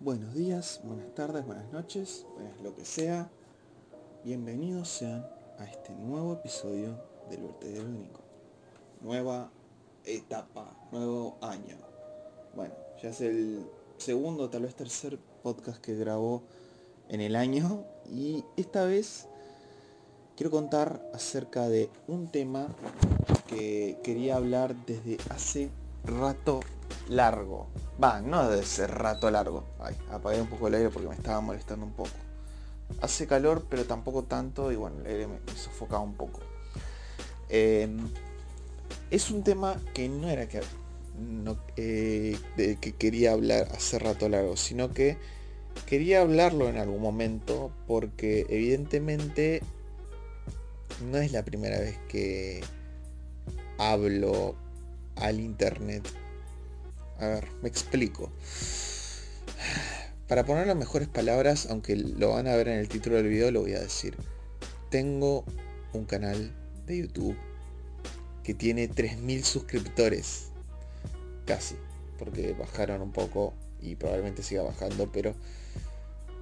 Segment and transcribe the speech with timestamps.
[0.00, 3.28] Buenos días, buenas tardes, buenas noches, buenas lo que sea.
[4.22, 5.26] Bienvenidos sean
[5.58, 6.96] a este nuevo episodio
[7.28, 8.20] del vertedero único.
[9.00, 9.50] Nueva
[10.04, 11.76] etapa, nuevo año.
[12.54, 13.66] Bueno, ya es el
[13.96, 16.44] segundo, tal vez tercer podcast que grabó
[17.08, 19.26] en el año y esta vez
[20.36, 22.68] quiero contar acerca de un tema
[23.48, 25.70] que quería hablar desde hace
[26.04, 26.60] rato
[27.08, 27.66] largo.
[28.02, 29.64] Va, no de ese rato largo.
[29.80, 32.10] Ay, apagué un poco el aire porque me estaba molestando un poco.
[33.00, 36.40] Hace calor, pero tampoco tanto y bueno, el aire me, sofocaba un poco.
[37.48, 37.98] Em,
[39.10, 40.60] es un tema que no era que,
[41.76, 45.18] eh, que quería hablar hace rato largo, sino que
[45.86, 49.62] quería hablarlo en algún momento porque evidentemente
[51.10, 52.62] no es la primera vez que
[53.78, 54.54] hablo
[55.16, 56.06] al internet
[57.18, 58.30] a ver, me explico.
[60.28, 63.50] Para poner las mejores palabras, aunque lo van a ver en el título del video,
[63.50, 64.16] lo voy a decir.
[64.90, 65.44] Tengo
[65.92, 66.54] un canal
[66.86, 67.36] de YouTube
[68.42, 70.50] que tiene 3.000 suscriptores.
[71.46, 71.76] Casi.
[72.18, 75.34] Porque bajaron un poco y probablemente siga bajando, pero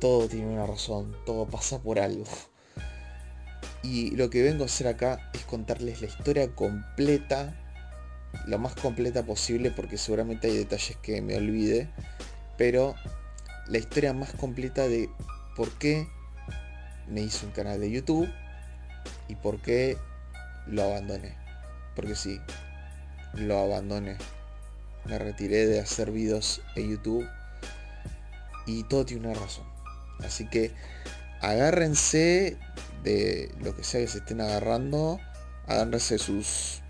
[0.01, 2.25] todo tiene una razón, todo pasa por algo.
[3.83, 7.55] Y lo que vengo a hacer acá es contarles la historia completa
[8.47, 11.89] lo más completa posible porque seguramente hay detalles que me olvide,
[12.57, 12.95] pero
[13.67, 15.09] la historia más completa de
[15.57, 16.09] por qué
[17.09, 18.29] me hice un canal de YouTube
[19.29, 19.97] y por qué
[20.67, 21.35] lo abandoné.
[21.95, 22.41] Porque sí,
[23.35, 24.17] lo abandoné.
[25.05, 27.27] Me retiré de hacer videos en YouTube
[28.67, 29.67] y todo tiene una razón.
[30.21, 30.73] Así que
[31.41, 32.57] agárrense
[33.03, 35.21] de lo que sea que se estén agarrando,
[35.67, 36.83] agárrense sus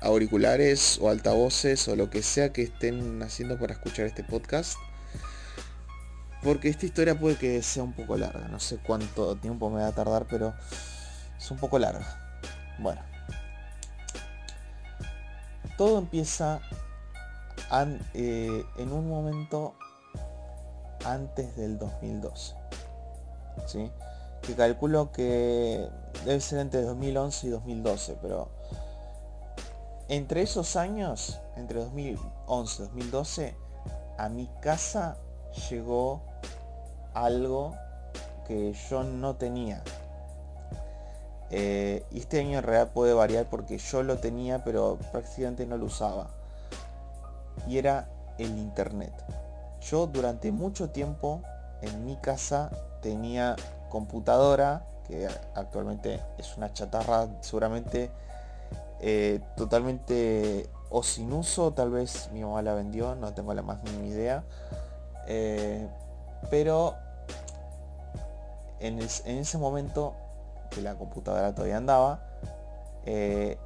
[0.00, 4.78] auriculares o altavoces o lo que sea que estén haciendo para escuchar este podcast.
[6.42, 8.46] Porque esta historia puede que sea un poco larga.
[8.48, 10.54] No sé cuánto tiempo me va a tardar, pero
[11.36, 12.06] es un poco larga.
[12.78, 13.00] Bueno.
[15.76, 16.60] Todo empieza
[18.14, 19.74] eh, en un momento
[21.04, 22.54] antes del 2012.
[23.66, 23.90] ¿sí?
[24.42, 25.88] Que calculo que
[26.24, 28.50] debe ser entre 2011 y 2012, pero
[30.08, 33.54] entre esos años, entre 2011 y 2012,
[34.16, 35.16] a mi casa
[35.70, 36.22] llegó
[37.14, 37.74] algo
[38.46, 39.82] que yo no tenía.
[41.50, 45.76] Eh, y este año en realidad puede variar porque yo lo tenía pero prácticamente no
[45.76, 46.28] lo usaba.
[47.66, 48.08] Y era
[48.38, 49.12] el internet.
[49.80, 51.42] Yo durante mucho tiempo
[51.82, 52.70] en mi casa
[53.02, 53.56] tenía
[53.88, 58.10] computadora, que actualmente es una chatarra seguramente
[59.00, 63.82] eh, totalmente o sin uso, tal vez mi mamá la vendió, no tengo la más
[63.82, 64.44] mínima idea.
[65.26, 65.86] Eh,
[66.50, 66.94] pero
[68.80, 70.14] en, ese momento
[70.70, 72.24] que la computadora todavía andaba,
[73.04, 73.58] eh,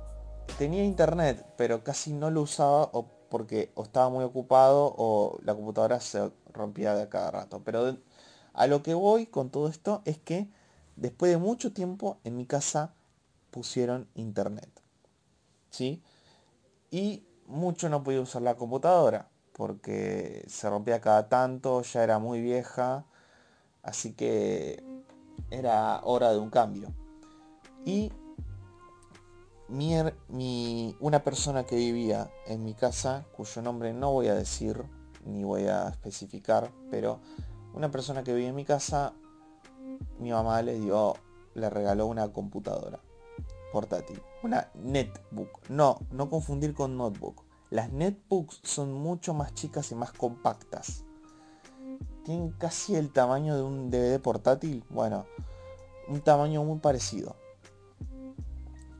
[0.58, 5.54] tenía internet, pero casi no lo usaba o porque o estaba muy ocupado o la
[5.54, 7.62] computadora se rompía de cada rato.
[7.64, 7.96] Pero
[8.52, 10.50] a lo que voy con todo esto es que
[10.96, 12.92] después de mucho tiempo en mi casa
[13.50, 14.81] pusieron internet.
[15.72, 16.02] ¿Sí?
[16.90, 22.40] Y mucho no podía usar la computadora porque se rompía cada tanto, ya era muy
[22.40, 23.04] vieja,
[23.82, 24.82] así que
[25.50, 26.88] era hora de un cambio.
[27.84, 28.12] Y
[29.68, 34.84] mi, una persona que vivía en mi casa, cuyo nombre no voy a decir
[35.24, 37.20] ni voy a especificar, pero
[37.74, 39.12] una persona que vivía en mi casa,
[40.18, 41.14] mi mamá le dio,
[41.54, 43.00] le regaló una computadora
[43.72, 44.20] portátil.
[44.42, 45.70] Una netbook.
[45.70, 47.44] No, no confundir con notebook.
[47.70, 51.04] Las netbooks son mucho más chicas y más compactas.
[52.24, 54.84] Tienen casi el tamaño de un DVD portátil.
[54.90, 55.26] Bueno,
[56.08, 57.36] un tamaño muy parecido.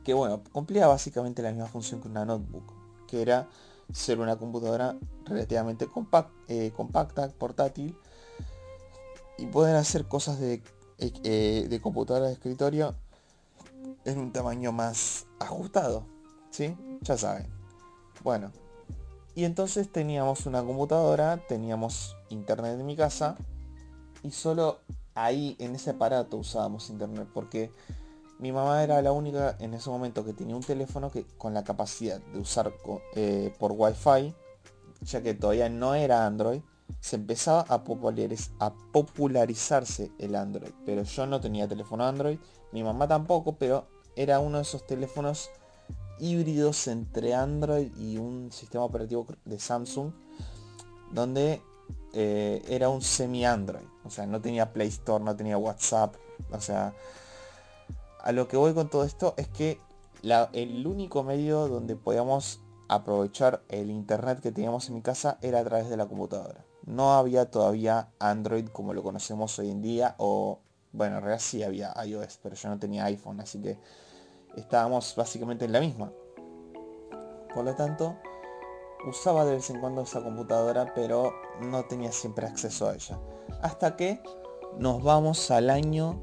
[0.03, 2.73] Que bueno, cumplía básicamente la misma función que una notebook.
[3.07, 3.49] Que era
[3.91, 5.89] ser una computadora relativamente
[6.47, 7.97] eh, compacta, portátil.
[9.37, 10.63] Y poder hacer cosas de,
[10.99, 12.95] eh, de computadora de escritorio
[14.05, 16.05] en un tamaño más ajustado.
[16.51, 16.75] ¿Sí?
[17.01, 17.47] Ya saben.
[18.23, 18.51] Bueno.
[19.35, 23.35] Y entonces teníamos una computadora, teníamos internet en mi casa
[24.21, 24.79] y solo
[25.15, 27.71] ahí en ese aparato usábamos internet porque
[28.39, 31.63] mi mamá era la única en ese momento que tenía un teléfono que con la
[31.63, 32.73] capacidad de usar
[33.15, 34.33] eh, por wifi
[35.01, 36.61] ya que todavía no era Android
[37.03, 42.39] se empezaba a, popularizarse el Android pero yo no tenía teléfono Android
[42.71, 45.49] mi mamá tampoco pero era uno de esos teléfonos
[46.19, 50.11] híbridos entre Android y un sistema operativo de Samsung,
[51.11, 51.61] donde
[52.13, 53.85] eh, era un semi Android.
[54.05, 56.15] O sea, no tenía Play Store, no tenía WhatsApp.
[56.51, 56.93] O sea,
[58.21, 59.79] a lo que voy con todo esto es que
[60.53, 65.63] el único medio donde podíamos aprovechar el internet que teníamos en mi casa era a
[65.63, 66.63] través de la computadora.
[66.85, 70.59] No había todavía Android como lo conocemos hoy en día o
[70.93, 73.79] bueno, en realidad sí había iOS, pero yo no tenía iPhone, así que
[74.55, 76.11] estábamos básicamente en la misma.
[77.53, 78.15] Por lo tanto,
[79.07, 83.19] usaba de vez en cuando esa computadora, pero no tenía siempre acceso a ella.
[83.61, 84.21] Hasta que
[84.77, 86.21] nos vamos al año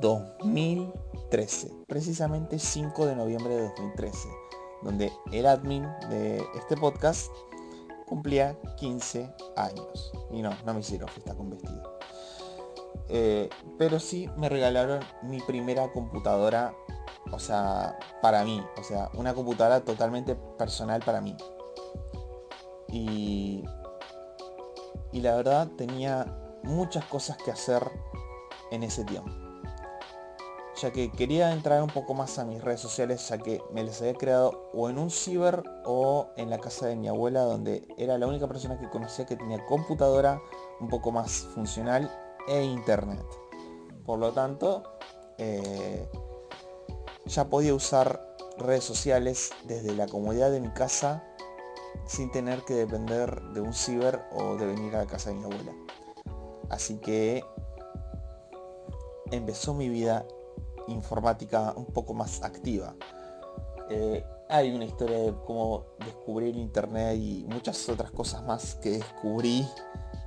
[0.00, 4.28] 2013, precisamente 5 de noviembre de 2013,
[4.82, 7.30] donde el admin de este podcast
[8.08, 10.12] cumplía 15 años.
[10.30, 11.98] Y no, no me hicieron fiesta con vestido.
[13.08, 16.74] Eh, pero sí me regalaron mi primera computadora,
[17.32, 18.64] o sea, para mí.
[18.78, 21.36] O sea, una computadora totalmente personal para mí.
[22.88, 23.64] Y,
[25.12, 26.26] y la verdad tenía
[26.62, 27.82] muchas cosas que hacer
[28.70, 29.47] en ese tiempo
[30.80, 34.00] ya que quería entrar un poco más a mis redes sociales, ya que me les
[34.00, 38.16] había creado o en un ciber o en la casa de mi abuela, donde era
[38.18, 40.40] la única persona que conocía que tenía computadora
[40.80, 42.10] un poco más funcional
[42.46, 43.24] e internet.
[44.06, 44.84] Por lo tanto,
[45.38, 46.08] eh,
[47.26, 51.24] ya podía usar redes sociales desde la comodidad de mi casa
[52.06, 55.44] sin tener que depender de un ciber o de venir a la casa de mi
[55.44, 55.72] abuela.
[56.70, 57.44] Así que
[59.30, 60.26] empezó mi vida
[60.88, 62.94] informática un poco más activa.
[63.90, 68.90] Eh, hay una historia de cómo descubrí el internet y muchas otras cosas más que
[68.90, 69.66] descubrí,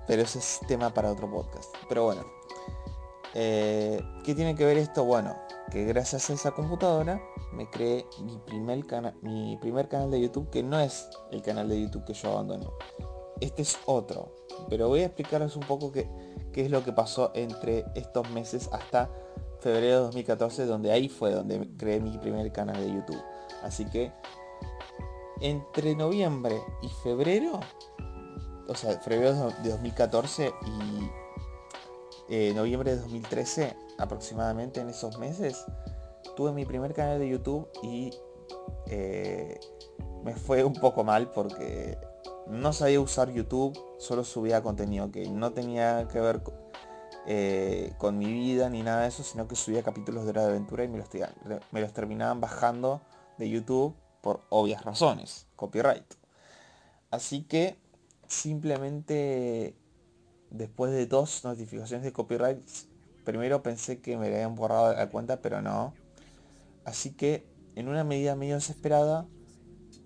[0.08, 1.74] pero ese es tema para otro podcast.
[1.90, 2.26] Pero bueno,
[3.34, 5.06] eh, ¿qué tiene que ver esto?
[5.06, 5.36] Bueno,
[5.72, 7.22] que gracias a esa computadora
[7.54, 8.86] me creé mi primer,
[9.22, 12.68] mi primer canal de YouTube, que no es el canal de YouTube que yo abandoné.
[13.40, 14.36] Este es otro,
[14.70, 16.08] pero voy a explicarles un poco qué,
[16.54, 19.10] qué es lo que pasó entre estos meses hasta
[19.62, 23.22] febrero de 2014, donde ahí fue donde creé mi primer canal de YouTube.
[23.62, 24.12] Así que
[25.40, 27.60] entre noviembre y febrero,
[28.68, 31.12] o sea, febrero de 2014 y
[32.30, 35.64] eh, noviembre de 2013, aproximadamente en esos meses,
[36.36, 38.12] tuve mi primer canal de YouTube y
[38.88, 39.60] eh,
[40.24, 41.98] me fue un poco mal porque
[42.48, 46.71] no sabía usar YouTube, solo subía contenido que no tenía que ver con
[47.28, 50.84] eh, con mi vida ni nada de eso, sino que subía capítulos de de Aventura
[50.84, 51.10] y me los,
[51.72, 53.02] me los terminaban bajando
[53.38, 56.06] de YouTube por obvias razones, copyright.
[57.10, 57.78] Así que
[58.28, 59.76] simplemente
[60.50, 62.60] después de dos notificaciones de copyright,
[63.24, 65.94] primero pensé que me habían borrado la cuenta, pero no.
[66.86, 67.46] Así que
[67.76, 69.28] en una medida medio desesperada,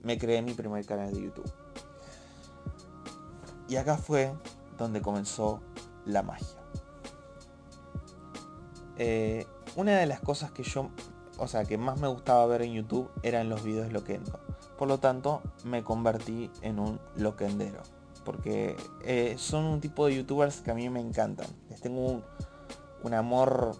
[0.03, 1.51] me creé mi primer canal de YouTube.
[3.67, 4.33] Y acá fue
[4.77, 5.61] donde comenzó
[6.05, 6.54] la magia.
[8.97, 9.45] Eh,
[9.75, 10.89] una de las cosas que yo,
[11.37, 14.39] o sea, que más me gustaba ver en YouTube eran los videos loquendo.
[14.77, 17.81] Por lo tanto, me convertí en un loquendero.
[18.23, 21.47] Porque eh, son un tipo de youtubers que a mí me encantan.
[21.69, 22.23] Les tengo
[23.03, 23.77] un, amor,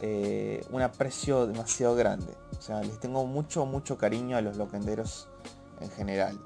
[0.00, 2.36] eh, un aprecio demasiado grande.
[2.58, 5.28] O sea, les tengo mucho, mucho cariño a los loquenderos
[5.80, 6.38] en general.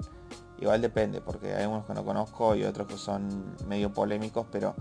[0.59, 4.75] Igual depende, porque hay unos que no conozco y otros que son medio polémicos, pero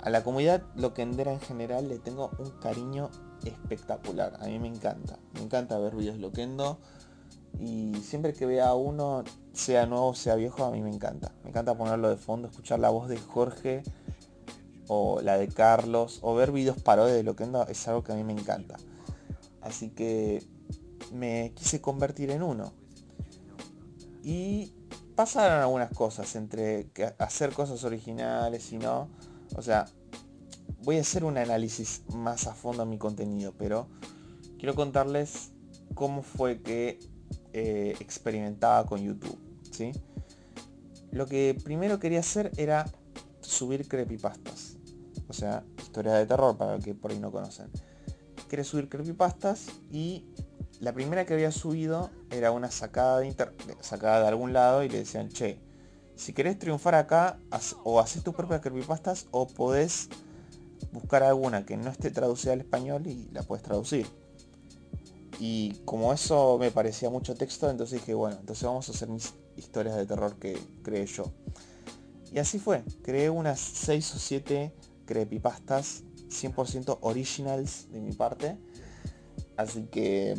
[0.00, 3.10] a la comunidad loquendera en general le tengo un cariño
[3.44, 4.36] espectacular.
[4.40, 5.18] A mí me encanta.
[5.34, 6.78] Me encanta ver videos loquendo.
[7.60, 11.32] Y siempre que vea uno, sea nuevo, sea viejo, a mí me encanta.
[11.44, 13.82] Me encanta ponerlo de fondo, escuchar la voz de Jorge
[14.88, 18.24] o la de Carlos o ver videos parodias de loquendo es algo que a mí
[18.24, 18.76] me encanta.
[19.60, 20.44] Así que
[21.12, 22.72] me quise convertir en uno.
[24.24, 24.74] Y
[25.14, 29.08] pasaron algunas cosas entre hacer cosas originales y no
[29.56, 29.86] o sea,
[30.82, 33.88] voy a hacer un análisis más a fondo a mi contenido, pero
[34.58, 35.52] quiero contarles
[35.94, 36.98] cómo fue que
[37.52, 39.38] eh, experimentaba con YouTube.
[39.70, 39.92] ¿sí?
[41.10, 42.90] Lo que primero quería hacer era
[43.40, 44.76] subir creepypastas.
[45.28, 47.70] O sea, historias de terror para los que por ahí no conocen.
[48.48, 50.26] Quería subir creepypastas y
[50.80, 53.34] la primera que había subido era una sacada de,
[53.80, 55.60] sacada de algún lado y le decían, che,
[56.16, 57.38] si querés triunfar acá,
[57.84, 60.08] o haces tus propias creepypastas o podés
[60.92, 64.06] buscar alguna que no esté traducida al español y la puedes traducir.
[65.38, 69.34] Y como eso me parecía mucho texto, entonces dije, bueno, entonces vamos a hacer mis
[69.56, 71.24] historias de terror que creé yo.
[72.32, 74.72] Y así fue, creé unas 6 o 7
[75.06, 78.56] creepypastas 100% originals de mi parte.
[79.56, 80.36] Así que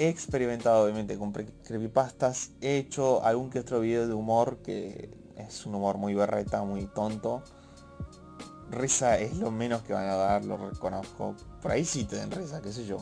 [0.00, 5.66] he experimentado obviamente con creepypastas, he hecho algún que otro video de humor que es
[5.66, 7.42] un humor muy berreta, muy tonto.
[8.70, 11.36] Risa es lo menos que van a dar, lo reconozco.
[11.60, 12.96] Por ahí sí te den risa, qué sé yo.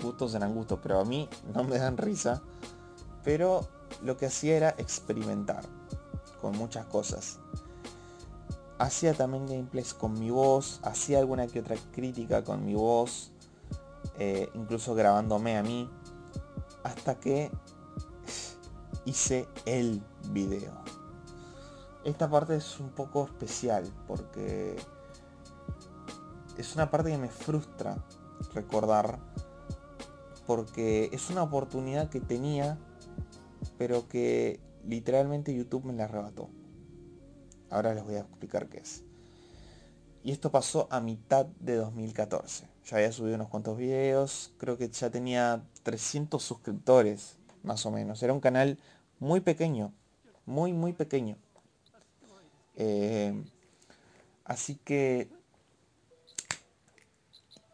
[0.00, 2.40] Gustos serán gustos, pero a mí no me dan risa.
[3.24, 3.66] Pero
[4.04, 5.64] lo que hacía era experimentar
[6.40, 7.40] con muchas cosas.
[8.78, 13.32] Hacía también gameplays con mi voz, hacía alguna que otra crítica con mi voz,
[14.20, 15.90] eh, incluso grabándome a mí,
[16.88, 17.50] hasta que
[19.04, 20.72] hice el video.
[22.04, 24.76] Esta parte es un poco especial porque
[26.56, 28.04] es una parte que me frustra
[28.54, 29.18] recordar
[30.46, 32.78] porque es una oportunidad que tenía
[33.76, 36.50] pero que literalmente YouTube me la arrebató.
[37.70, 39.04] Ahora les voy a explicar qué es.
[40.22, 42.68] Y esto pasó a mitad de 2014.
[42.88, 48.22] Ya había subido unos cuantos videos, creo que ya tenía 300 suscriptores, más o menos.
[48.22, 48.78] Era un canal
[49.18, 49.92] muy pequeño,
[50.46, 51.36] muy, muy pequeño.
[52.76, 53.44] Eh,
[54.46, 55.28] así que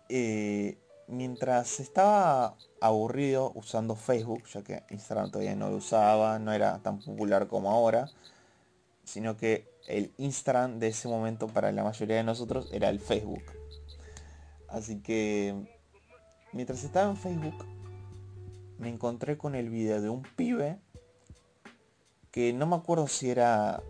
[0.09, 6.81] eh, mientras estaba aburrido usando Facebook, ya que Instagram todavía no lo usaba, no era
[6.81, 8.11] tan popular como ahora,
[9.05, 13.64] sino que el Instagram de ese momento para la mayoría de nosotros era el Facebook.
[14.75, 15.55] Así que
[16.53, 17.65] mientras estaba en Facebook
[18.79, 20.81] me encontré con el video de un pibe
[22.33, 23.85] que no me acuerdo si era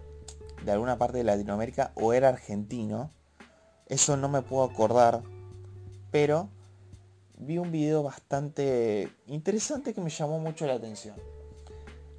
[0.62, 3.10] de alguna parte de Latinoamérica o era argentino.
[3.86, 5.22] Eso no me puedo acordar.
[6.10, 6.50] Pero
[7.38, 11.16] vi un video bastante interesante que me llamó mucho la atención.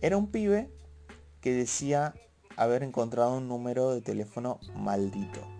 [0.01, 0.71] Era un pibe
[1.39, 2.15] que decía
[2.57, 5.54] haber encontrado un número de teléfono maldito.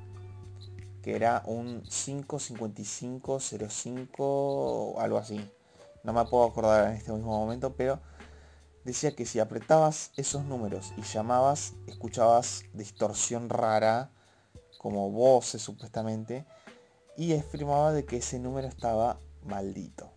[1.05, 5.47] Que era un 55505 o algo así.
[6.03, 7.99] No me puedo acordar en este mismo momento, pero
[8.83, 14.09] decía que si apretabas esos números y llamabas, escuchabas distorsión rara,
[14.79, 16.47] como voces supuestamente,
[17.15, 20.15] y afirmaba de que ese número estaba maldito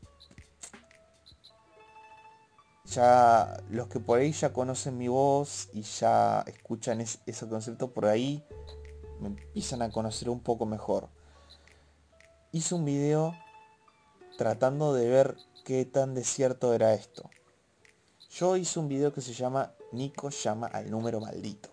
[2.89, 8.07] ya los que por ahí ya conocen mi voz y ya escuchan ese concepto por
[8.07, 8.45] ahí,
[9.21, 11.09] me empiezan a conocer un poco mejor.
[12.53, 13.35] Hice un video
[14.37, 17.29] tratando de ver qué tan desierto era esto.
[18.31, 21.71] Yo hice un video que se llama Nico llama al número maldito.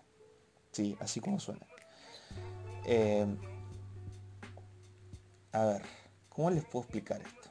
[0.72, 1.66] Sí, así como suena.
[2.84, 3.38] Em,
[5.52, 5.82] a ver,
[6.28, 7.50] ¿cómo les puedo explicar esto?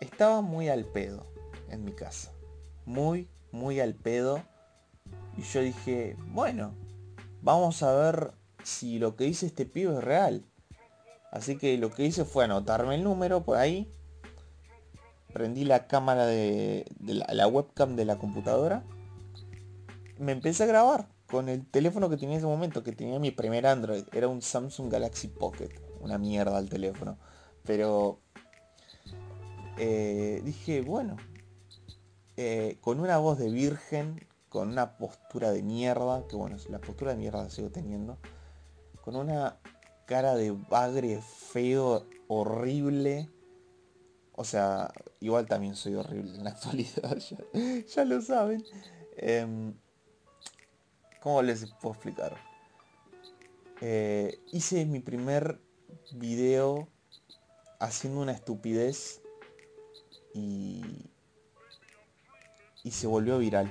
[0.00, 1.26] Estaba muy al pedo
[1.68, 2.32] en mi casa
[2.84, 4.42] muy, muy al pedo.
[5.36, 6.74] Y yo dije, bueno,
[7.40, 8.32] vamos a ver
[8.62, 10.44] si lo que dice este pibe es real.
[11.30, 13.90] Así que lo que hice fue anotarme el número por ahí.
[15.32, 18.84] Prendí la cámara de, la, webcam de la computadora.
[20.18, 23.30] Me empecé a grabar con el teléfono que tenía en ese momento, que tenía mi
[23.30, 24.04] primer Android.
[24.12, 25.70] Era un Samsung Galaxy Pocket.
[26.00, 27.16] Una mierda el teléfono.
[27.64, 28.20] Pero
[29.78, 31.16] eh, dije, bueno,
[32.36, 37.12] eh, con una voz de virgen, con una postura de mierda, que bueno, la postura
[37.12, 38.18] de mierda la sigo teniendo,
[39.02, 39.58] con una
[40.06, 43.28] cara de bagre feo, horrible.
[44.34, 44.90] O sea,
[45.20, 47.18] igual también soy horrible en la actualidad,
[47.94, 48.64] ya, lo saben.
[49.16, 49.74] Em,
[51.20, 52.36] ¿Cómo les puedo explicar?
[53.80, 55.60] Eh, hice mi primer
[56.12, 56.88] video
[57.78, 59.20] haciendo una estupidez
[60.34, 61.10] y
[62.84, 63.70] y se volvió viral.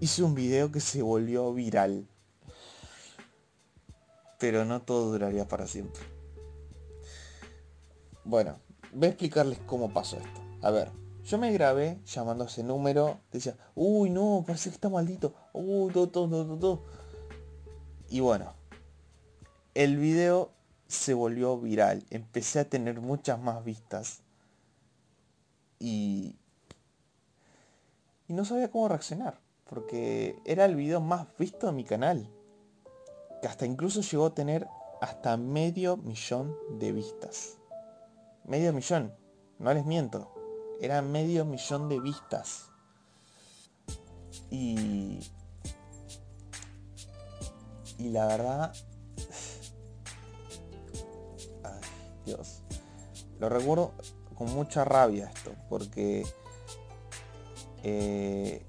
[0.00, 2.06] Hice un video que se volvió viral.
[4.42, 6.02] Pero no todo duraría para siempre.
[8.24, 8.58] Bueno,
[8.92, 10.40] voy a explicarles cómo pasó esto.
[10.62, 10.90] A ver,
[11.22, 13.20] yo me grabé llamando a ese número.
[13.30, 15.32] Decía, uy no, parece que está maldito.
[15.52, 16.82] Uy, todo, todo, todo.
[18.08, 18.52] Y bueno,
[19.74, 20.50] el video
[20.88, 22.04] se volvió viral.
[22.10, 24.22] Empecé a tener muchas más vistas.
[25.78, 26.34] Y
[28.26, 32.28] y no sabía cómo reaccionar, porque era el video más visto de mi canal,
[33.42, 34.68] que hasta incluso llegó a tener
[35.00, 37.58] hasta medio millón de vistas.
[38.44, 39.12] Medio millón,
[39.58, 40.32] no les miento,
[40.80, 42.70] era medio millón de vistas.
[44.48, 45.18] Y...
[47.98, 48.72] Y la verdad...
[51.64, 51.80] Ay,
[52.24, 52.62] Dios.
[53.40, 53.94] Lo recuerdo
[54.36, 56.24] con mucha rabia esto, porque
[57.82, 58.64] eh,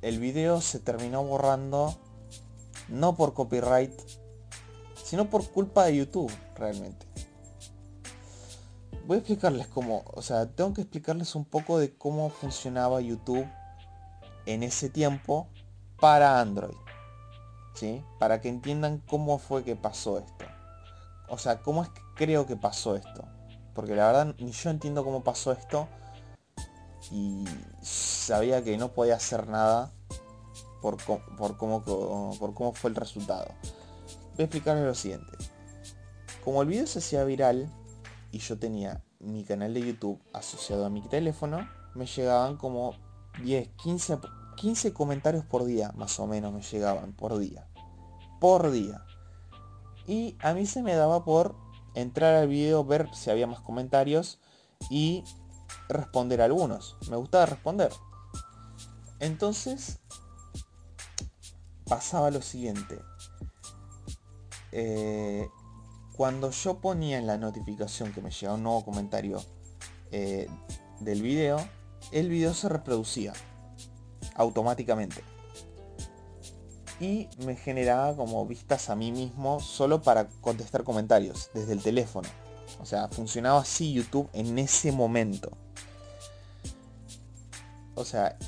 [0.00, 1.94] el video se terminó borrando
[2.88, 3.92] no por copyright,
[5.02, 7.06] sino por culpa de YouTube, realmente.
[9.06, 13.46] voy a explicarles cómo, o sea, tengo que explicarles un poco de cómo funcionaba YouTube
[14.46, 15.48] en ese tiempo
[16.00, 16.76] para Android.
[17.74, 18.02] ¿Sí?
[18.18, 20.46] Para que entiendan cómo fue que pasó esto.
[21.28, 23.24] O sea, cómo es que creo que pasó esto.
[23.74, 25.86] Porque la verdad ni yo entiendo cómo pasó esto.
[27.10, 27.44] Y
[27.82, 29.92] sabía que no podía hacer nada
[30.80, 30.96] por,
[31.56, 31.82] cómo,
[32.54, 33.48] cómo fue el resultado.
[34.34, 35.32] Voy a explicarles lo siguiente.
[36.44, 37.68] Como el video se hacía viral
[38.30, 42.94] y yo tenía mi canal de YouTube asociado a mi teléfono, me llegaban como
[43.42, 44.18] 10, 15,
[44.56, 47.66] 15 comentarios por día, más o menos me llegaban por día.
[48.40, 49.04] Por día.
[50.06, 51.56] Y a mí se me daba por
[51.94, 54.38] entrar al video, ver si había más comentarios
[54.90, 55.24] y
[55.88, 56.96] responder algunos.
[57.08, 57.90] Me gustaba responder.
[59.18, 59.98] Entonces
[61.88, 62.98] pasaba lo siguiente.
[64.72, 65.48] Eh,
[66.16, 69.42] cuando yo ponía en la notificación que me llegaba un nuevo comentario
[70.10, 70.48] eh,
[71.00, 71.58] del video,
[72.12, 73.32] el video se reproducía
[74.34, 75.22] automáticamente.
[76.98, 82.28] Y me generaba como vistas a mí mismo solo para contestar comentarios desde el teléfono.
[82.80, 85.50] O sea, funcionaba así YouTube en ese momento.
[87.94, 88.38] O sea,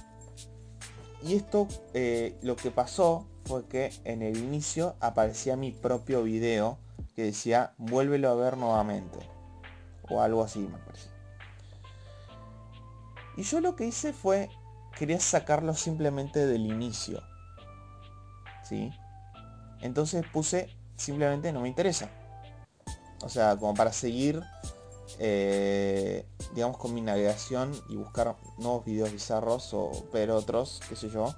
[1.22, 6.78] y esto eh, lo que pasó fue que en el inicio aparecía mi propio video
[7.16, 9.18] que decía vuélvelo a ver nuevamente.
[10.08, 11.10] O algo así me parece.
[13.37, 14.48] Y yo lo que hice fue,
[14.96, 17.22] quería sacarlo simplemente del inicio.
[18.64, 18.90] ¿Sí?
[19.80, 22.10] Entonces puse simplemente no me interesa.
[23.22, 24.42] O sea, como para seguir,
[25.18, 31.08] eh, digamos, con mi navegación y buscar nuevos videos bizarros o ver otros, qué sé
[31.10, 31.34] yo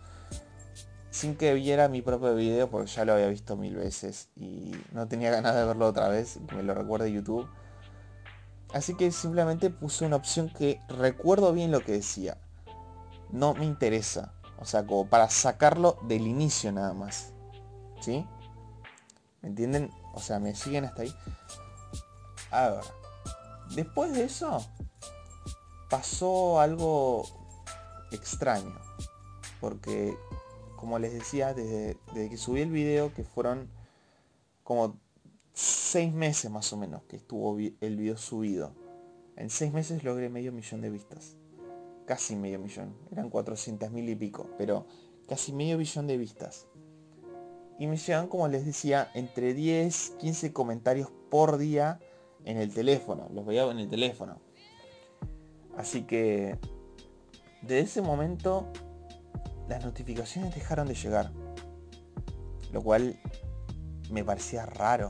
[1.11, 5.09] sin que viera mi propio video porque ya lo había visto mil veces y no
[5.09, 7.49] tenía ganas de verlo otra vez, que me lo recuerde YouTube.
[8.73, 12.39] Así que simplemente puse una opción que recuerdo bien lo que decía.
[13.31, 14.33] No me interesa.
[14.61, 17.33] O sea, como para sacarlo del inicio nada más.
[18.01, 18.25] ¿Sí?
[19.43, 19.91] ¿Me entienden?
[20.15, 21.15] O sea, me siguen hasta ahí.
[22.53, 22.85] A ver.
[23.75, 24.65] Después de eso,
[25.91, 27.25] pasó algo
[28.13, 28.79] extraño.
[29.61, 30.17] Porque
[30.77, 33.69] como les decía, desde, que subí el video, que fueron
[34.65, 34.99] como
[35.53, 38.73] seis meses más o menos que estuvo el video subido.
[39.37, 41.37] En seis meses logré medio millón de vistas.
[42.07, 42.97] Casi medio millón.
[43.13, 44.49] Eran 400 mil y pico.
[44.57, 44.87] Pero
[45.29, 46.67] casi medio millón de vistas.
[47.79, 51.99] Y me llegan, como les decía, entre 10, 15 comentarios por día
[52.45, 53.29] en el teléfono.
[53.33, 54.41] Los veía en el teléfono.
[55.81, 56.59] Así que,
[57.63, 58.67] de ese momento
[59.67, 61.33] las notificaciones dejaron de llegar.
[62.71, 63.19] Lo cual
[64.11, 65.09] me parecía raro.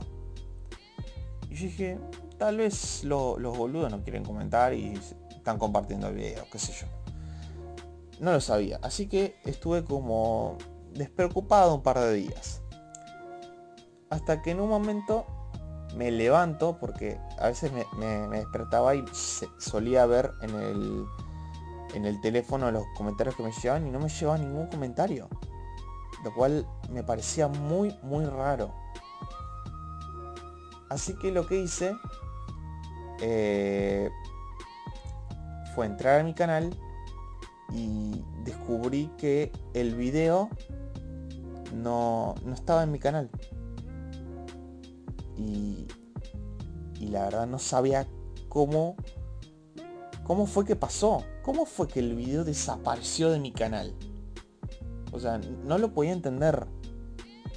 [1.49, 1.99] Y yo dije,
[2.37, 4.93] tal vez los boludos no quieren comentar y
[5.35, 6.87] están compartiendo el video, qué sé yo.
[8.21, 8.79] No lo sabía.
[8.81, 10.57] Así que estuve como
[10.93, 12.61] despreocupado un par de días.
[14.09, 15.25] Hasta que en un momento
[15.95, 19.03] me levanto, porque a veces me, despertaba y
[19.57, 21.05] solía ver en el
[21.93, 25.27] en el teléfono los comentarios que me llevaban y no me llevaba ningún comentario.
[26.23, 28.73] Lo cual me parecía muy, muy raro.
[30.89, 31.95] Así que lo que hice
[33.21, 34.09] eh,
[35.73, 36.75] fue entrar a mi canal
[37.71, 40.49] y descubrí que el video
[41.73, 43.29] no, no estaba en mi canal.
[45.37, 45.87] Y,
[46.99, 48.07] y la verdad no sabía
[48.49, 48.95] cómo
[50.31, 51.25] ¿Cómo fue que pasó?
[51.41, 53.93] ¿Cómo fue que el video desapareció de mi canal?
[55.11, 56.67] O sea, no lo podía entender.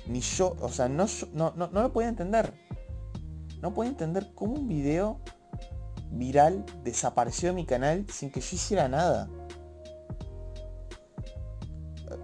[0.09, 2.53] Ni yo, o sea, no, no, no, lo podía entender.
[3.63, 5.21] No podía entender cómo un video
[6.11, 9.29] viral desapareció de mi canal sin que yo hiciera nada.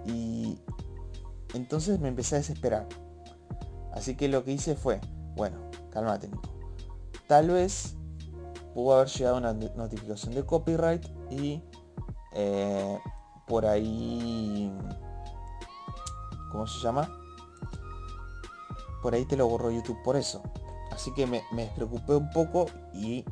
[0.04, 0.58] Y
[1.54, 2.88] entonces me empecé a desesperar.
[3.92, 5.00] Así que lo que hice fue,
[5.40, 5.57] bueno,
[5.90, 6.50] cálmate Nico.
[7.26, 7.96] Tal vez
[8.74, 11.62] pudo haber llegado una notificación de copyright y
[12.35, 12.98] eh,
[13.46, 14.70] por ahí
[16.53, 17.09] ¿cómo se llama?
[19.00, 20.42] por ahí te lo borró YouTube por eso
[20.92, 23.24] así que me, me despreocupé un poco y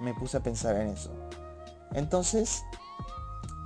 [0.00, 1.12] me puse a pensar en eso
[1.92, 2.64] entonces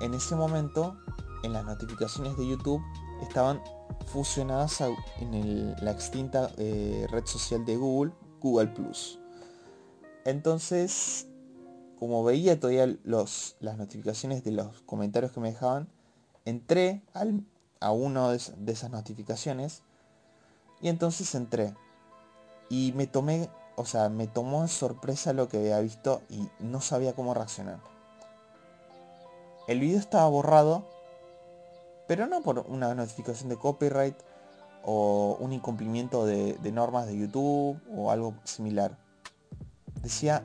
[0.03, 0.99] en ese momento
[1.43, 2.83] en las notificaciones de YouTube
[3.23, 3.63] estaban
[4.07, 4.81] fusionadas
[5.21, 9.19] en la extinta eh, red social de Google, Google Plus.
[10.25, 11.27] Entonces,
[11.99, 15.89] como veía todavía los, las notificaciones de los comentarios que me dejaban,
[16.45, 17.03] entré
[17.81, 19.83] a uno de, esas notificaciones
[20.81, 21.75] y entonces entré.
[22.69, 26.81] Y me tomé o sea, me tomó en sorpresa lo que había visto y no
[26.81, 27.79] sabía cómo reaccionar.
[29.69, 30.87] El video estaba borrado,
[32.07, 34.17] pero no por una notificación de copyright
[34.85, 38.97] o un incumplimiento de, normas de YouTube o algo similar.
[40.03, 40.45] Decía,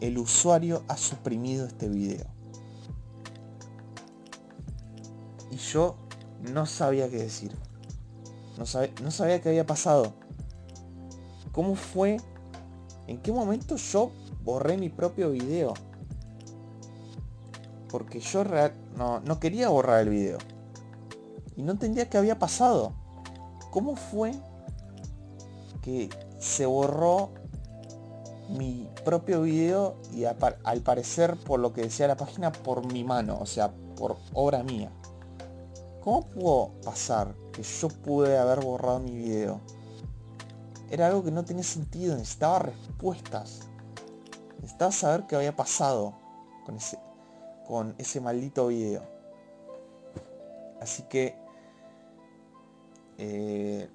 [0.00, 2.26] el usuario ha suprimido este video.
[5.50, 5.96] Y yo
[6.52, 7.56] no sabía qué decir.
[8.58, 10.14] No, sabía, no sabía qué había pasado.
[11.52, 12.16] ¿Cómo fue?
[13.06, 14.10] ¿En qué momento yo
[14.42, 15.74] borré mi propio video?
[17.88, 18.42] Porque yo
[18.96, 20.38] no, no quería borrar el video.
[21.56, 22.92] Y no entendía qué había pasado.
[23.70, 24.32] ¿Cómo fue
[25.82, 27.30] que se borró
[28.50, 33.38] mi propio video y al parecer por lo que decía la página por mi mano,
[33.40, 34.90] o sea, por obra mía?
[36.02, 39.60] ¿Cómo pudo pasar que yo pude haber borrado mi video?
[40.90, 43.60] Era algo que no tenía sentido, necesitaba respuestas.
[44.60, 46.14] Necesitaba saber qué había pasado
[46.64, 46.98] con ese,
[47.66, 49.02] con ese maldito video.
[50.80, 51.36] Así que
[53.18, 53.88] eh,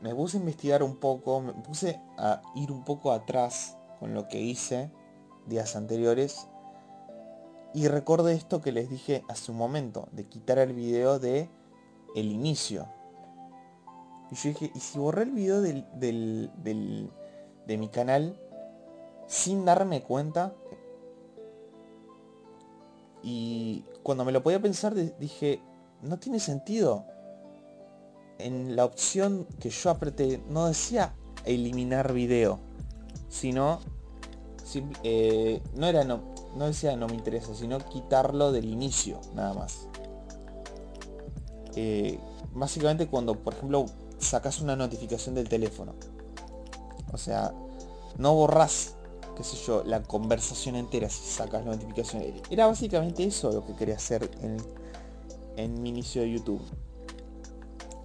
[0.00, 4.26] me puse a investigar un poco, me puse a ir un poco atrás con lo
[4.28, 4.90] que hice
[5.46, 6.48] días anteriores
[7.74, 11.48] y recordé esto que les dije hace un momento, de quitar el video de
[12.14, 12.86] el inicio.
[14.30, 15.86] Y yo dije, ¿y si borré el video del,
[17.66, 18.38] de mi canal
[19.26, 20.54] sin darme cuenta?
[23.22, 25.62] Y cuando me lo podía pensar dije,
[26.02, 27.06] no tiene sentido
[28.44, 32.60] en la opción que yo apreté no decía eliminar video,
[33.28, 33.80] sino
[35.02, 39.88] eh, no era no, no decía no me interesa, sino quitarlo del inicio, nada más.
[41.74, 42.18] Eh,
[42.52, 43.86] básicamente cuando, por ejemplo,
[44.18, 45.94] sacas una notificación del teléfono.
[47.12, 47.52] O sea,
[48.18, 48.96] no borras,
[49.36, 52.22] qué sé yo, la conversación entera si sacas la notificación.
[52.50, 54.56] Era básicamente eso lo que quería hacer en,
[55.56, 56.62] en mi inicio de YouTube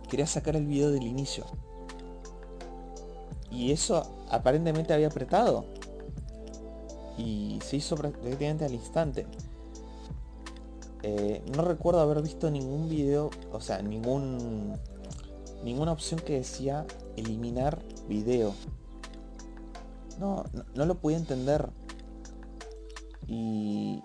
[0.07, 1.45] quería sacar el video del inicio.
[3.51, 5.65] Y eso aparentemente había apretado.
[7.17, 9.25] Y se hizo prácticamente al instante.
[11.03, 14.77] Eh, no recuerdo haber visto ningún video, o sea, ningún
[15.63, 18.53] ninguna opción que decía eliminar video.
[20.19, 21.69] No, no, no lo podía entender.
[23.27, 24.03] Y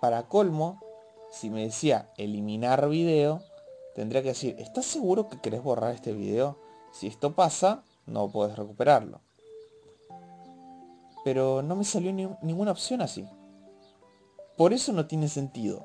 [0.00, 0.80] para colmo,
[1.30, 3.42] si me decía eliminar video,
[3.94, 6.58] tendría que decir, ¿estás seguro que querés borrar este video?
[6.92, 9.20] Si esto pasa, no puedes recuperarlo.
[11.24, 13.28] Pero no me salió ninguna opción así.
[14.56, 15.84] Por eso no tiene sentido.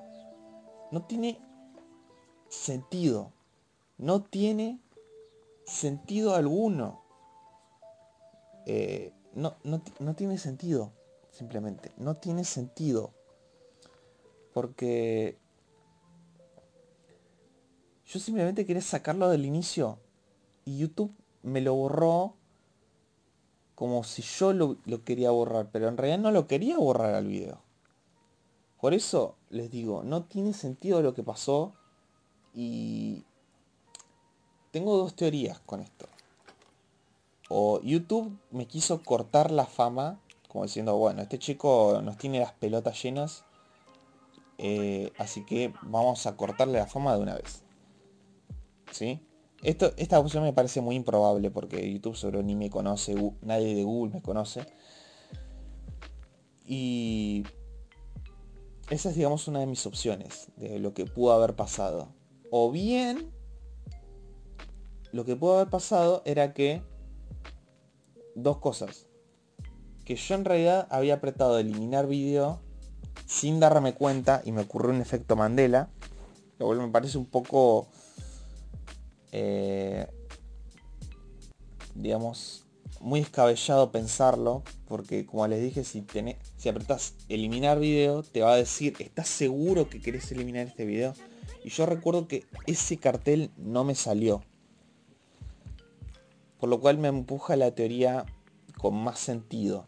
[0.92, 1.40] No tiene
[2.50, 3.32] sentido.
[3.98, 4.80] No tiene
[5.66, 7.02] sentido alguno.
[8.66, 10.92] Eh, no, no, no tiene sentido.
[11.32, 11.92] Simplemente.
[11.98, 13.14] No tiene sentido.
[14.54, 15.38] Porque
[18.08, 20.00] yo simplemente quería sacarlo del inicio
[20.66, 22.36] y YouTube me lo borró
[23.76, 27.62] como si yo lo, quería borrar, pero en realidad no lo quería borrar al video.
[28.82, 31.74] Por eso les digo, no tiene sentido lo que pasó
[32.56, 33.24] y
[34.72, 36.08] tengo dos teorías con esto.
[37.50, 42.54] O YouTube me quiso cortar la fama, como diciendo, bueno, este chico nos tiene las
[42.54, 43.44] pelotas llenas,
[44.58, 47.67] eh, así que vamos a cortarle la fama de una vez.
[48.92, 49.22] ¿Sí?
[49.64, 54.14] Esta opción me parece muy improbable porque YouTube solo ni me conoce, nadie de Google
[54.14, 54.66] me conoce.
[56.66, 57.44] Y
[58.90, 62.10] esa es digamos una de mis opciones de lo que pudo haber pasado.
[62.52, 63.32] O bien,
[65.12, 66.84] lo que pudo haber pasado era que
[68.36, 69.08] dos cosas.
[70.06, 72.62] Que yo en realidad había apretado eliminar vídeo
[73.26, 75.90] sin darme cuenta y me ocurrió un efecto Mandela.
[76.60, 77.88] Lo cual me parece un poco
[79.40, 80.08] eh,
[81.94, 82.66] digamos,
[83.00, 88.54] muy escabellado pensarlo, porque como les dije, si, tenés, si apretás eliminar video, te va
[88.54, 91.14] a decir, ¿estás seguro que querés eliminar este video?
[91.64, 94.42] Y yo recuerdo que ese cartel no me salió.
[96.60, 98.26] Por lo cual me empuja la teoría
[98.80, 99.88] con más sentido.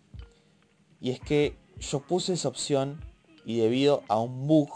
[1.01, 3.03] Y es que yo puse esa opción
[3.45, 4.69] y debido a un bug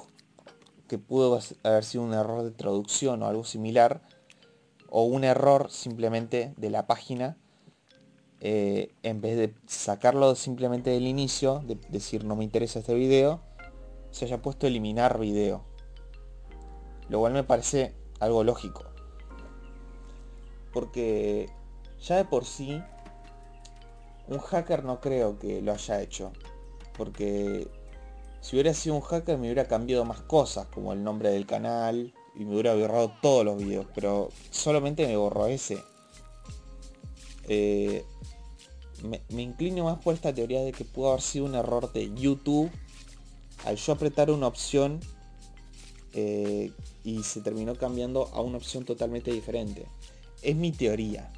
[0.87, 4.01] que pudo haber sido un error de traducción o algo similar,
[4.95, 7.35] o un error simplemente de la página,
[8.41, 13.41] eh, en vez de sacarlo simplemente del inicio, de decir no me interesa este video,
[14.11, 15.65] se haya puesto eliminar video.
[17.09, 18.85] Lo cual me parece algo lógico.
[20.71, 21.49] Porque
[21.99, 22.79] ya de por sí,
[24.27, 26.33] un hacker no creo que lo haya hecho.
[26.95, 27.67] Porque
[28.41, 32.13] si hubiera sido un hacker me hubiera cambiado más cosas, como el nombre del canal,
[32.35, 35.83] y me hubiera borrado todos los videos, pero solamente me borró ese.
[37.47, 38.05] Eh,
[39.03, 42.71] me, inclino más por esta teoría de que pudo haber sido un error de YouTube
[43.65, 44.99] al yo apretar una opción
[46.13, 46.71] eh,
[47.03, 49.85] y se terminó cambiando a una opción totalmente diferente.
[50.41, 51.31] Es mi teoría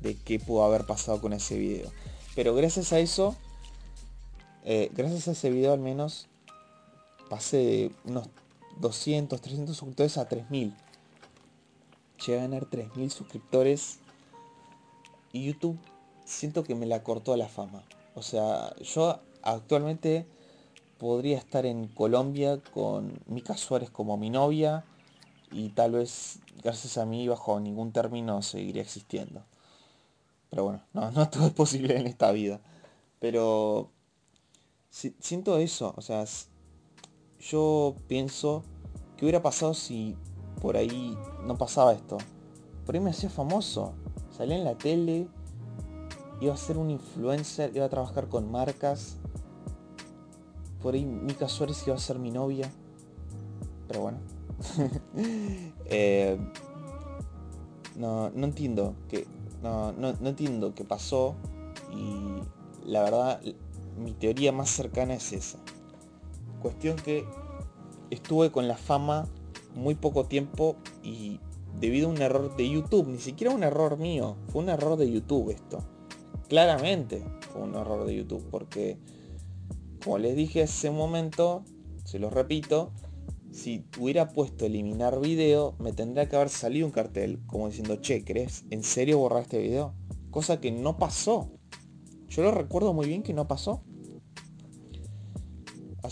[0.00, 1.90] de qué pudo haber pasado con ese video.
[2.34, 3.36] Pero gracias a eso,
[4.64, 6.28] eh, gracias a ese video al menos,
[7.28, 8.28] pasé unos
[8.80, 10.74] 200, 300 suscriptores a 3000.
[12.26, 13.98] Llegué a ganar 3000 suscriptores.
[15.32, 15.78] Y YouTube
[16.24, 17.82] siento que me la cortó la fama.
[18.14, 20.26] O sea, yo actualmente
[20.98, 24.84] podría estar en Colombia con Mica Suárez como mi novia
[25.50, 29.42] y tal vez gracias a mí bajo ningún término seguiría existiendo.
[30.50, 32.60] Pero bueno, no, no todo es posible en esta vida.
[33.18, 33.90] Pero
[34.90, 36.24] siento eso, o sea,
[37.42, 38.62] yo pienso
[39.16, 40.16] que hubiera pasado si
[40.60, 42.18] por ahí no pasaba esto.
[42.86, 43.92] Por ahí me hacía famoso,
[44.30, 45.28] salía en la tele,
[46.40, 49.16] iba a ser un influencer, iba a trabajar con marcas.
[50.82, 52.70] Por ahí Mika Suárez iba a ser mi novia.
[53.88, 54.18] Pero bueno.
[55.94, 56.38] Eh,
[57.96, 59.26] no, entiendo que.
[59.62, 61.34] No, no, no entiendo qué pasó.
[61.94, 63.42] Y la verdad,
[63.98, 65.58] mi teoría más cercana es esa.
[66.62, 67.26] Cuestión que
[68.10, 69.28] estuve con la fama
[69.74, 71.40] muy poco tiempo y
[71.78, 75.10] debido a un error de YouTube, ni siquiera un error mío, fue un error de
[75.10, 75.84] YouTube esto
[76.52, 78.98] claramente fue un error de YouTube porque
[80.04, 81.64] como les dije hace un momento,
[82.04, 82.92] se los repito,
[83.52, 88.22] si hubiera puesto eliminar video, me tendría que haber salido un cartel como diciendo, che,
[88.22, 89.94] ¿crees en serio borrar este video?
[90.30, 91.50] Cosa que no pasó.
[92.28, 93.82] Yo lo recuerdo muy bien que no pasó.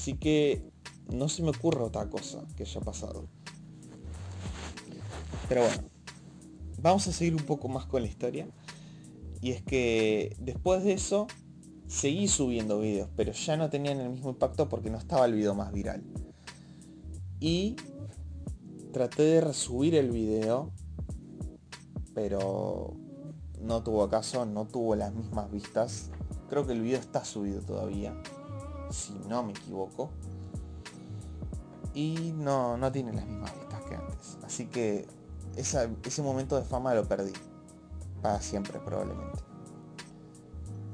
[0.01, 0.63] Así que
[1.13, 3.29] no se me ocurre otra cosa que haya pasado.
[5.47, 5.83] Pero bueno,
[6.81, 8.49] vamos a seguir un poco más con la historia.
[9.43, 11.27] Y es que después de eso
[11.87, 15.55] seguí subiendo vídeos, pero ya no tenían el mismo impacto porque no estaba el video
[15.55, 16.03] más viral.
[17.39, 17.77] Y
[18.95, 20.73] traté de resubir el video,
[22.15, 22.97] pero
[23.61, 26.11] no tuvo caso, no tuvo las mismas vistas.
[26.49, 28.19] Creo que el video está subido todavía,
[28.91, 30.11] si no me equivoco.
[31.95, 34.39] Y no, no tiene las mismas vistas que antes.
[34.45, 35.07] Así que
[35.57, 37.33] ese momento de fama lo perdí
[38.23, 39.41] para siempre probablemente.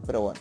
[0.07, 0.41] Pero bueno,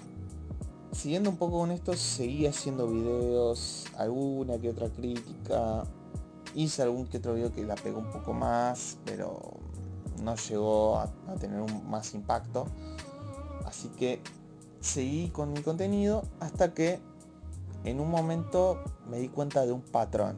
[0.91, 5.83] siguiendo un poco con esto, seguí haciendo videos, alguna que otra crítica,
[6.53, 9.57] hice algún que otro video que la pegó un poco más, pero
[10.23, 12.67] no llegó a, tener un más impacto.
[13.65, 14.21] Así que
[14.79, 16.99] seguí con mi contenido hasta que
[17.85, 20.37] en un momento me di cuenta de un patrón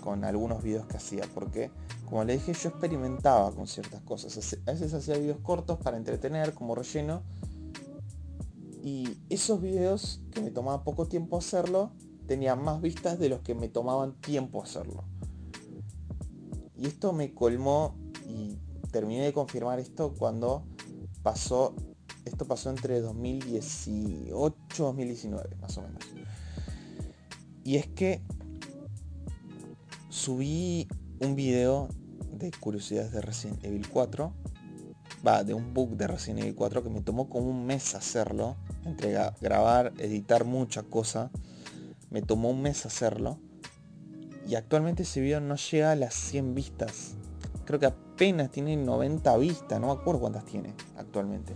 [0.00, 1.70] con algunos videos que hacía, porque
[2.08, 6.54] como le dije yo experimentaba con ciertas cosas, a veces hacía videos cortos para entretener
[6.54, 7.22] como relleno
[8.82, 11.90] y esos videos que me tomaba poco tiempo hacerlo
[12.26, 15.04] tenían más vistas de los que me tomaban tiempo hacerlo.
[16.76, 17.96] Y esto me colmó
[18.28, 18.58] y
[18.90, 20.64] terminé de confirmar esto cuando
[21.22, 21.74] pasó,
[22.24, 26.15] esto pasó entre 2018 2019 más o menos.
[27.66, 28.22] Y es que
[30.08, 30.86] subí
[31.18, 31.88] un video
[32.30, 34.32] de curiosidades de Resident Evil 4.
[35.26, 38.56] Va, de un bug de Resident Evil 4 que me tomó como un mes hacerlo.
[38.84, 41.32] Entre grabar, editar mucha cosa.
[42.08, 43.40] Me tomó un mes hacerlo.
[44.46, 47.16] Y actualmente ese video no llega a las 100 vistas.
[47.64, 49.80] Creo que apenas tiene 90 vistas.
[49.80, 51.52] No me acuerdo cuántas tiene actualmente.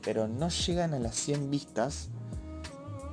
[0.00, 2.08] Pero no llegan a las 100 vistas.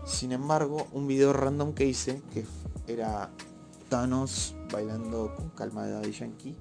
[0.07, 2.45] Sin embargo, un video random que hice, que
[2.87, 3.29] era
[3.89, 6.55] Thanos bailando con calma de Daddy Yankee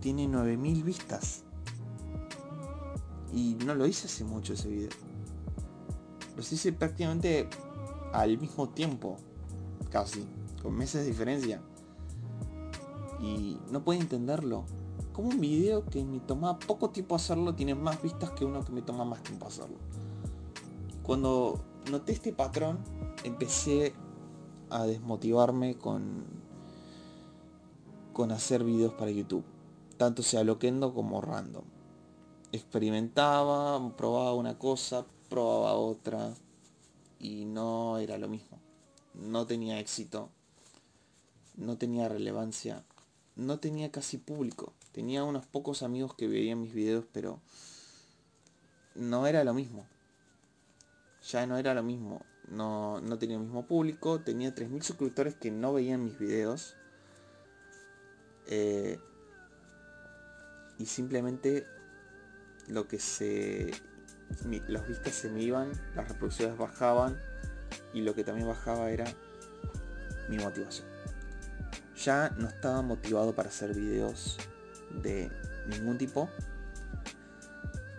[0.00, 1.44] tiene 9000 vistas.
[3.32, 4.90] Y no lo hice hace mucho ese video.
[6.36, 7.48] Los hice prácticamente
[8.12, 9.16] al mismo tiempo,
[9.90, 10.26] casi,
[10.60, 11.62] con meses de diferencia.
[13.20, 14.64] Y no puedo entenderlo.
[15.12, 18.72] Como un video que me toma poco tiempo hacerlo tiene más vistas que uno que
[18.72, 19.78] me toma más tiempo hacerlo.
[21.04, 22.78] Cuando noté este patrón,
[23.24, 23.94] empecé
[24.70, 26.24] a desmotivarme con,
[28.12, 29.44] con hacer videos para YouTube.
[29.96, 31.64] Tanto sea loquendo como random.
[32.52, 36.34] Experimentaba, probaba una cosa, probaba otra
[37.18, 38.58] y no era lo mismo.
[39.14, 40.30] No tenía éxito,
[41.56, 42.84] no tenía relevancia,
[43.36, 44.72] no tenía casi público.
[44.92, 47.40] Tenía unos pocos amigos que veían mis videos, pero
[48.94, 49.86] no era lo mismo.
[51.30, 52.24] Ya no era lo mismo.
[52.48, 54.20] No, no tenía el mismo público.
[54.20, 56.76] Tenía 3.000 suscriptores que no veían mis videos.
[58.46, 58.98] Eh,
[60.78, 61.66] y simplemente
[62.68, 63.70] lo que se...
[64.66, 67.20] Las vistas se me iban, las reproducciones bajaban
[67.92, 69.04] y lo que también bajaba era
[70.28, 70.88] mi motivación.
[71.96, 74.38] Ya no estaba motivado para hacer videos
[75.02, 75.30] de
[75.68, 76.30] ningún tipo.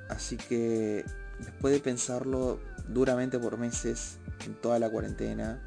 [0.10, 1.06] Así que
[1.40, 5.60] después de pensarlo duramente por meses, en toda la cuarentena,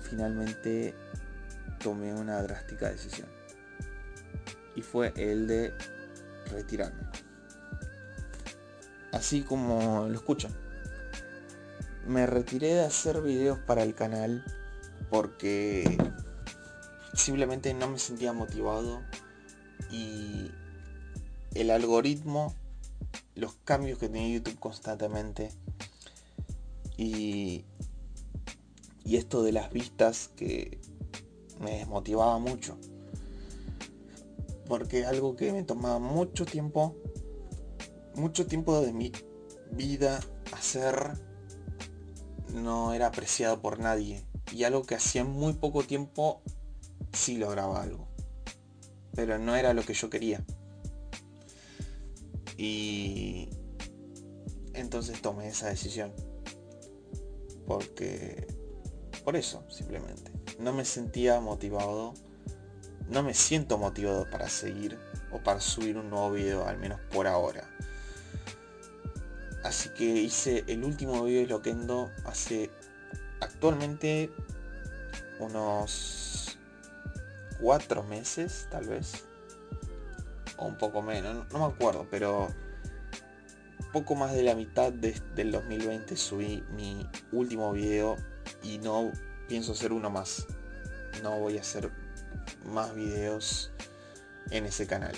[0.00, 0.94] finalmente
[1.82, 3.28] tomé una drástica decisión.
[4.76, 5.74] Y fue el de
[6.50, 7.00] retirarme.
[9.12, 10.52] Así como lo escuchan.
[12.06, 14.44] Me retiré de hacer videos para el canal
[15.10, 15.98] porque
[17.12, 19.02] simplemente no me sentía motivado
[19.90, 20.50] y
[21.54, 22.54] el algoritmo,
[23.40, 25.50] los cambios que tenía YouTube constantemente
[26.96, 27.64] y,
[29.04, 30.78] y esto de las vistas que
[31.58, 32.76] me desmotivaba mucho.
[34.66, 36.94] Porque algo que me tomaba mucho tiempo,
[38.14, 39.12] mucho tiempo de mi
[39.72, 40.20] vida
[40.52, 41.14] hacer,
[42.54, 44.24] no era apreciado por nadie.
[44.52, 46.42] Y algo que hacía muy poco tiempo,
[47.12, 48.08] sí lograba algo.
[49.14, 50.44] Pero no era lo que yo quería.
[52.62, 53.48] Y
[54.74, 56.12] entonces tomé esa decisión.
[57.66, 58.46] Porque...
[59.24, 62.14] Por eso, simplemente no me sentía motivado,
[63.08, 64.98] no me siento motivado para seguir
[65.32, 67.68] o para subir un nuevo video, al menos por ahora.
[69.64, 72.70] Así que hice el último video de Loquendo hace
[73.40, 74.30] actualmente
[75.38, 76.58] unos
[77.60, 79.24] cuatro meses, tal vez.
[80.60, 82.48] O un poco menos, no, me acuerdo, pero
[83.94, 88.16] poco más de la mitad del 2020 subí mi último video
[88.62, 89.10] y no
[89.48, 90.46] pienso hacer uno más.
[91.22, 91.90] No voy a hacer
[92.66, 93.72] más videos
[94.50, 95.14] en ese canal.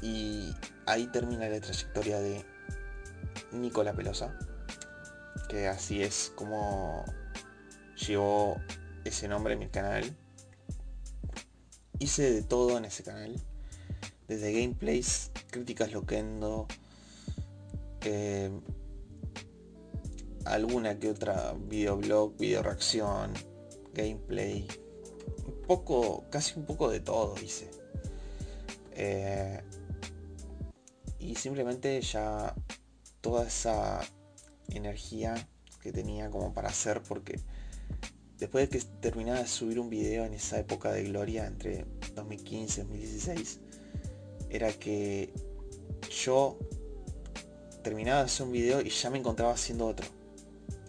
[0.00, 0.54] Y
[0.86, 2.44] ahí termina la trayectoria de
[3.50, 4.32] Nicola Pelosa.
[5.48, 7.04] Que así es como
[7.96, 8.60] llevó
[9.04, 10.16] ese nombre en mi canal.
[12.02, 13.40] Hice de todo en ese canal.
[14.26, 16.66] Desde gameplays, críticas loquendo,
[18.00, 18.50] eh,
[20.44, 23.32] alguna que otra videoblog, video reacción,
[23.94, 24.66] gameplay,
[25.46, 27.70] un poco, casi un poco de todo hice.
[28.96, 29.62] Eh,
[31.20, 32.52] y simplemente ya
[33.20, 34.00] toda esa
[34.70, 35.34] energía
[35.80, 37.38] que tenía como para hacer porque
[38.42, 42.80] después de que terminaba de subir un video en esa época de gloria entre 2015
[42.80, 43.60] y 2016
[44.50, 45.32] era que
[46.10, 46.58] yo
[47.84, 50.06] terminaba de hacer un video y ya me encontraba haciendo otro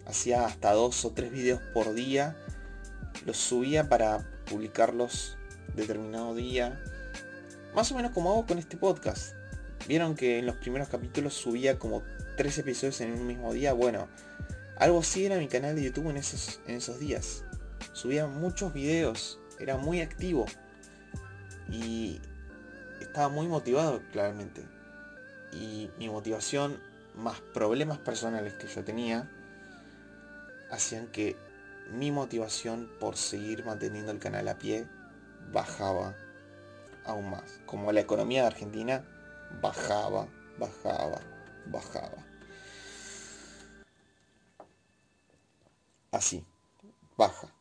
[0.04, 2.36] hacía hasta dos o tres videos por día,
[3.24, 5.36] los subía para publicarlos
[5.76, 6.82] determinado día,
[7.72, 9.32] más o menos como hago con este podcast.
[9.86, 12.02] Vieron que en los primeros capítulos subía como
[12.36, 14.08] tres episodios en un mismo día, bueno,
[14.76, 17.44] algo así era mi canal de YouTube en esos, en esos días.
[17.92, 20.46] Subía muchos videos, era muy activo
[21.70, 22.20] y
[23.00, 24.62] estaba muy motivado claramente.
[25.52, 26.80] Y mi motivación
[27.14, 29.30] más problemas personales que yo tenía
[30.70, 31.36] hacían que
[31.92, 34.86] mi motivación por seguir manteniendo el canal a pie
[35.52, 36.14] bajaba
[37.04, 37.60] aún más.
[37.66, 39.04] Como la economía de Argentina
[39.60, 40.26] bajaba,
[40.58, 41.20] bajaba,
[41.66, 42.23] bajaba.
[46.14, 46.46] Así,
[47.16, 47.52] baja.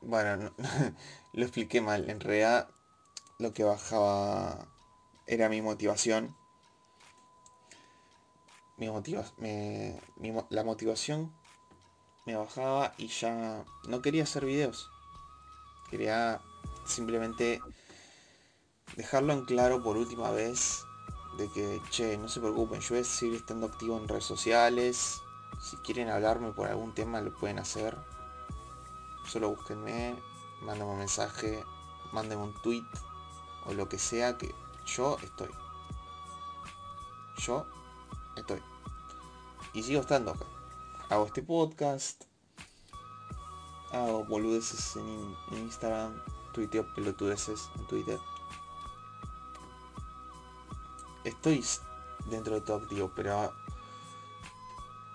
[0.00, 0.50] Bueno,
[1.34, 2.08] lo expliqué mal.
[2.08, 2.70] En realidad
[3.38, 4.66] lo que bajaba
[5.26, 6.34] era mi motivación
[8.78, 8.88] mi
[10.48, 11.30] la motivación
[12.24, 14.90] me bajaba y ya no quería hacer videos.
[15.90, 16.40] Quería
[16.86, 17.60] simplemente
[18.96, 20.86] dejarlo en claro por última vez
[21.36, 25.20] de que, che, no se preocupen, yo voy seguir estando activo en redes sociales.
[25.60, 27.96] Si quieren hablarme por algún tema lo pueden hacer.
[29.26, 30.16] Solo búsquenme,
[30.62, 31.64] mándenme un mensaje,
[32.12, 32.84] mándenme un tweet
[33.66, 34.54] o lo que sea que
[34.86, 35.50] yo estoy.
[37.38, 37.66] Yo
[38.36, 38.62] estoy.
[39.72, 40.46] Y sigo estando acá.
[41.08, 42.24] Hago este podcast.
[43.92, 46.22] Hago boludeces en, Instagram.
[46.52, 48.20] Tuiteo pelotudeces en Twitter.
[51.44, 51.62] Estoy
[52.30, 53.52] dentro de todo activo, pero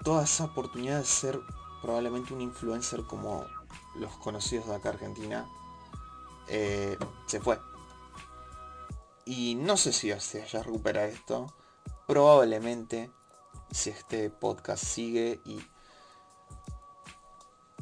[0.04, 1.42] toda esa oportunidad de ser
[1.82, 3.48] probablemente un influencer como
[3.96, 5.50] los conocidos de acá Argentina
[6.48, 7.60] eh, se fue
[9.26, 11.52] Y no sé si se haya recuperar esto.
[12.06, 13.10] Probablemente
[13.72, 15.60] si este podcast sigue y,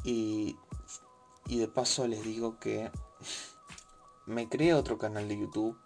[0.04, 0.56] y,
[1.48, 2.90] y de paso les digo que
[4.24, 5.76] me creé otro canal de YouTube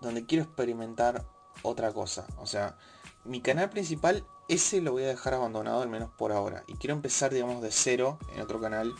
[0.00, 2.26] donde quiero experimentar otra cosa.
[2.38, 2.76] O sea,
[3.24, 6.64] mi canal principal, ese lo voy a dejar abandonado al menos por ahora.
[6.66, 8.94] Y quiero empezar, digamos, de cero en otro canal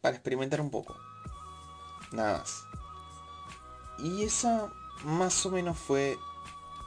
[0.00, 0.96] para experimentar un poco.
[2.12, 2.64] Nada más.
[3.98, 4.72] Y esa
[5.04, 6.18] más o menos fue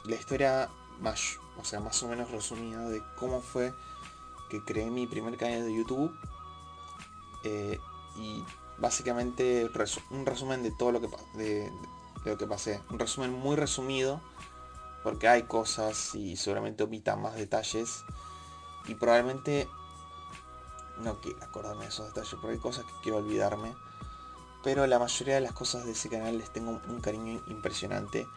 [0.05, 0.69] la historia
[0.99, 3.73] más, o sea, más o menos resumida de cómo fue
[4.49, 6.11] que creé mi primer canal de YouTube.
[7.43, 7.79] Eh,
[8.17, 8.43] y
[8.77, 9.69] básicamente
[10.09, 11.71] un resumen de todo lo que de,
[12.25, 12.81] lo que pasé.
[12.89, 14.21] Un resumen muy resumido.
[15.03, 18.03] Porque hay cosas y seguramente omita más detalles.
[18.87, 19.67] Y probablemente
[20.99, 23.75] no quiero acordarme de esos detalles porque hay cosas que quiero olvidarme.
[24.63, 28.27] Pero la mayoría de las cosas de ese canal les tengo un cariño impresionante.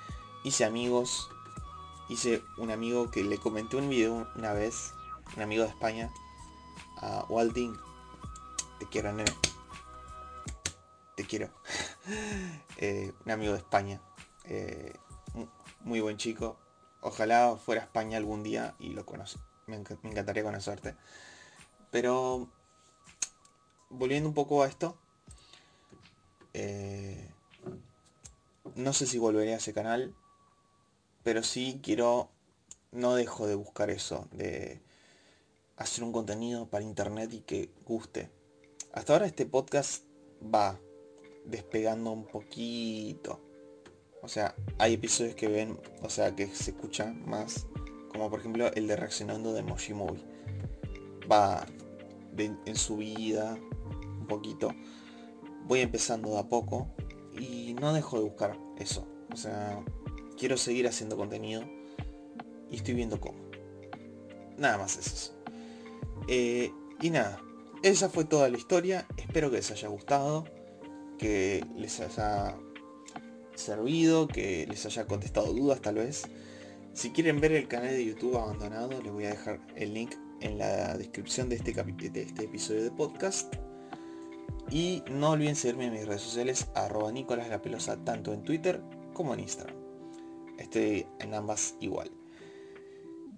[0.42, 1.30] Hice amigos.
[2.08, 4.94] Hice un amigo que le comenté un video una vez.
[5.36, 6.12] Un amigo de España.
[6.96, 7.76] A Walding.
[8.78, 9.32] Te quiero, nene.
[11.16, 11.50] Te quiero.
[12.76, 13.98] Eh, un amigo de España.
[14.44, 14.92] Eh,
[15.84, 16.58] muy buen chico.
[17.00, 19.38] Ojalá fuera a España algún día y lo conoce.
[19.66, 20.96] Me, me encantaría conocerte.
[21.90, 22.48] Pero
[23.90, 24.96] volviendo un poco a esto.
[26.54, 27.30] Eh,
[28.74, 30.14] no sé si volveré a ese canal.
[31.22, 32.30] Pero sí quiero.
[32.90, 34.26] No dejo de buscar eso.
[34.32, 34.80] De
[35.76, 38.30] hacer un contenido para internet y que guste.
[38.92, 40.04] Hasta ahora este podcast
[40.42, 40.78] va
[41.44, 43.40] despegando un poquito.
[44.24, 47.66] O sea, hay episodios que ven, o sea, que se escuchan más.
[48.08, 50.24] Como por ejemplo el de reaccionando de Moshi Movie.
[51.30, 51.66] Va
[52.38, 53.58] en su vida
[54.18, 54.72] un poquito.
[55.66, 56.88] Voy empezando de a poco
[57.38, 59.06] y no dejo de buscar eso.
[59.32, 59.84] O sea,
[60.38, 61.62] quiero seguir haciendo contenido
[62.70, 63.38] y estoy viendo cómo.
[64.56, 65.34] Nada más es eso.
[66.28, 66.72] Eh,
[67.02, 67.40] y nada,
[67.82, 69.06] esa fue toda la historia.
[69.16, 70.44] Espero que les haya gustado,
[71.18, 72.56] que les haya
[73.54, 76.24] servido, que les haya contestado dudas tal vez.
[76.92, 80.58] Si quieren ver el canal de YouTube abandonado, les voy a dejar el link en
[80.58, 83.54] la descripción de este, de este episodio de podcast.
[84.70, 88.82] Y no olviden seguirme en mis redes sociales, arroba Nicolás La Pelosa, tanto en Twitter
[89.12, 89.76] como en Instagram.
[90.58, 92.10] Estoy en ambas igual.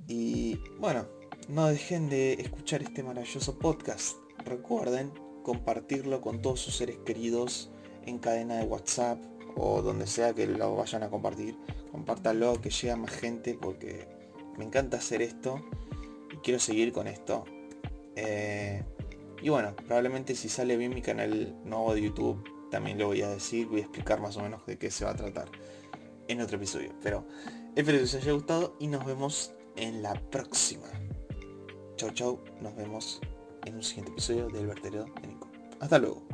[0.07, 1.09] Y bueno,
[1.49, 4.17] no dejen de escuchar este maravilloso podcast.
[4.45, 5.13] Recuerden
[5.43, 7.71] compartirlo con todos sus seres queridos
[8.05, 9.19] en cadena de WhatsApp
[9.57, 11.57] o donde sea que lo vayan a compartir.
[11.91, 14.07] Compártalo, que llegue más gente porque
[14.59, 15.61] me encanta hacer esto
[16.33, 17.45] y quiero seguir con esto.
[18.17, 18.83] Eh,
[19.43, 23.29] y bueno, probablemente si sale bien mi canal nuevo de YouTube, también lo voy a
[23.29, 25.49] decir, voy a explicar más o menos de qué se va a tratar
[26.29, 26.93] en otro episodio.
[27.03, 27.27] Pero
[27.75, 30.89] espero que os haya gustado y nos vemos en la próxima.
[31.97, 33.21] Chau chau, nos vemos
[33.65, 35.49] en un siguiente episodio del vertedero de Nico.
[35.81, 36.26] Hasta luego.